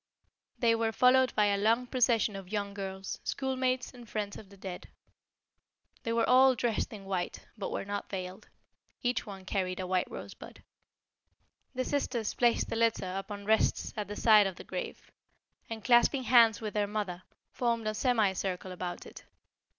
They 0.57 0.73
were 0.73 0.91
followed 0.91 1.31
by 1.35 1.45
a 1.45 1.59
long 1.59 1.85
procession 1.85 2.35
of 2.35 2.51
young 2.51 2.73
girls, 2.73 3.19
schoolmates 3.23 3.93
and 3.93 4.09
friends 4.09 4.35
of 4.35 4.49
the 4.49 4.57
dead. 4.57 4.87
They 6.01 6.11
were 6.11 6.27
all 6.27 6.55
dressed 6.55 6.91
in 6.91 7.05
white, 7.05 7.45
but 7.55 7.69
were 7.71 7.85
not 7.85 8.09
veiled. 8.09 8.49
Each 9.03 9.27
one 9.27 9.45
carried 9.45 9.79
a 9.79 9.85
white 9.85 10.09
rosebud. 10.09 10.63
The 11.75 11.85
sisters 11.85 12.33
placed 12.33 12.71
the 12.71 12.75
litter 12.75 13.13
upon 13.15 13.45
rests 13.45 13.93
at 13.95 14.07
the 14.07 14.15
side 14.15 14.47
of 14.47 14.55
the 14.55 14.63
grave, 14.63 15.11
and 15.69 15.83
clasping 15.83 16.23
hands 16.23 16.61
with 16.61 16.73
their 16.73 16.87
mother, 16.87 17.21
formed 17.51 17.85
a 17.85 17.93
semicircle 17.93 18.71
about 18.71 19.05
it. 19.05 19.23